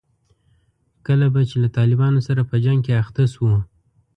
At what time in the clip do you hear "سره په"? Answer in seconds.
2.27-2.55